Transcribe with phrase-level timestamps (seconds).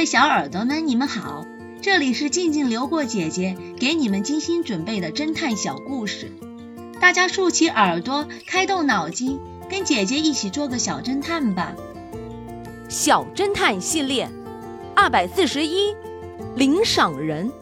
[0.00, 1.44] 位小耳朵们，你们好，
[1.82, 6.32] 这里是静静流过姐姐给你们精心准备的侦探小故事，
[6.98, 11.74] 大家竖起耳朵，开动脑筋，跟姐姐一起做个小侦探吧。
[12.88, 14.26] 小侦探系列
[14.96, 15.94] 二百四十一，
[16.56, 17.52] 领赏人。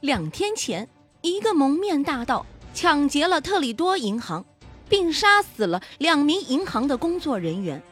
[0.00, 0.86] 两天前，
[1.22, 2.44] 一个蒙面大盗
[2.74, 4.44] 抢劫了特里多银行，
[4.86, 7.82] 并杀死了两名银行的工作人员。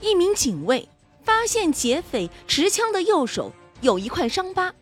[0.00, 0.88] 一名警卫
[1.24, 4.74] 发现劫匪持枪的右手有一块伤疤，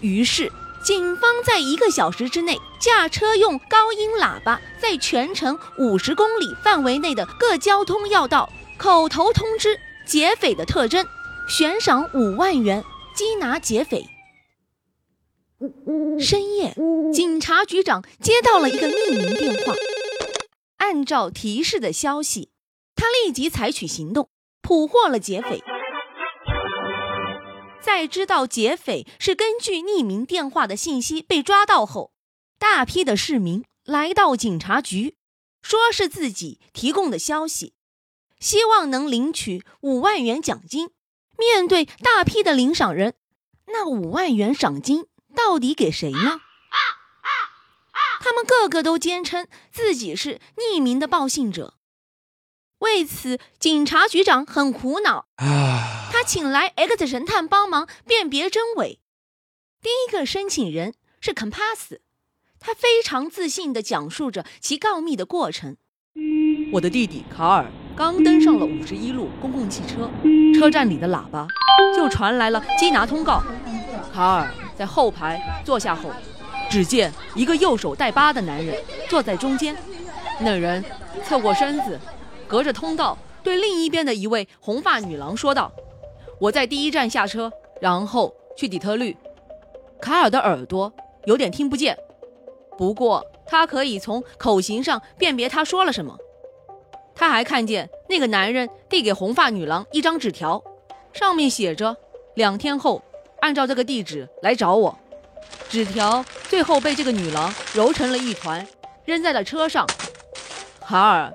[0.00, 0.50] 于是
[0.84, 11.06] 警方在一个小时之内驾车用高音喇叭，在全城五十公里范围内的各交通要道口头通知劫匪的特征，
[11.48, 12.84] 悬赏五万元
[13.16, 14.04] 缉拿劫匪。
[16.20, 16.74] 深夜，
[17.12, 19.74] 警察局长接到了一个匿名电话，
[20.76, 22.50] 按照提示的消息，
[22.94, 24.28] 他立即采取行动。
[24.66, 25.62] 捕获了劫匪，
[27.84, 32.14] 在知道劫匪是根据匿名电话的信息被抓到后，
[32.58, 35.18] 大批的市民来到警察局，
[35.60, 37.74] 说是自己提供的消息，
[38.40, 40.92] 希望能领取五万元奖金。
[41.36, 43.16] 面对大批的领赏人，
[43.66, 45.06] 那五万元赏金
[45.36, 46.40] 到底给谁呢？
[48.20, 51.74] 他们个个都坚称自己是匿名的报信者。
[52.78, 55.26] 为此，警察局长很苦恼。
[55.36, 55.93] 啊
[56.26, 59.00] 请来 X 神探帮忙辨别真伪。
[59.82, 62.00] 第一个申请人是肯帕斯，
[62.58, 65.76] 他非常自信地讲述着其告密的过程。
[66.72, 70.10] 我的弟弟卡尔刚登上了五十一路公共汽车，
[70.58, 71.46] 车站里的喇叭
[71.94, 73.42] 就传来了缉拿通告。
[74.12, 76.10] 卡尔在后排坐下后，
[76.70, 79.76] 只见一个右手带疤的男人坐在中间，
[80.40, 80.82] 那人
[81.24, 82.00] 侧过身子。
[82.46, 85.72] 隔着通道，对另一边的一位红发女郎说道
[86.40, 89.16] ：“我在第一站下车，然后去底特律。”
[90.00, 90.92] 卡尔的耳朵
[91.24, 91.96] 有点听不见，
[92.76, 96.18] 不过他可以从口型上辨别他说了什么。
[97.14, 100.62] 他还看见那个男人递给红发女郎一张纸条，
[101.12, 101.96] 上面写着
[102.34, 103.02] ：“两天后，
[103.40, 104.98] 按照这个地址来找我。”
[105.70, 108.66] 纸条最后被这个女郎揉成了一团，
[109.04, 109.86] 扔在了车上。
[110.80, 111.32] 卡尔。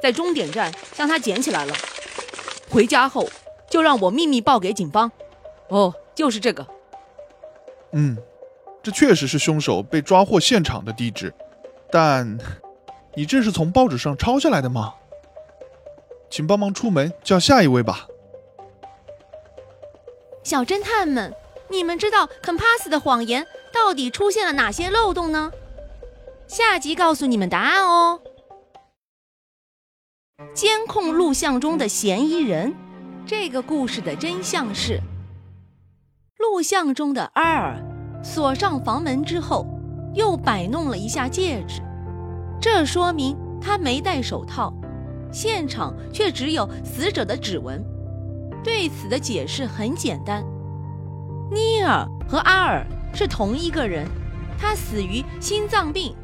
[0.00, 1.72] 在终点站将它捡起来了，
[2.68, 3.24] 回家后
[3.72, 5.10] 就让我秘密报给警方。
[5.68, 6.66] 哦，就是这个。
[7.92, 8.18] 嗯，
[8.82, 11.32] 这确实是凶手被抓获现场的地址，
[11.90, 12.38] 但
[13.14, 14.92] 你这是从报纸上抄下来的吗？
[16.28, 18.06] 请帮忙出门叫下一位吧。
[20.42, 21.34] 小侦探们，
[21.70, 25.50] 你们知道肯帕斯的谎言到底出现了哪些漏洞呢？
[26.46, 28.20] 下集告诉你们答案哦。
[30.52, 32.74] 监控录像中的嫌疑人，
[33.24, 35.00] 这个故事的真相是：
[36.38, 37.80] 录像中的阿尔
[38.22, 39.64] 锁上房门之后，
[40.12, 41.80] 又摆弄了一下戒指，
[42.60, 44.72] 这说明他没戴手套。
[45.30, 47.82] 现场却只有死者的指纹。
[48.62, 50.44] 对此的解释很简单：
[51.50, 52.84] 尼尔和阿尔
[53.14, 54.06] 是同一个人，
[54.58, 56.14] 他死于心脏病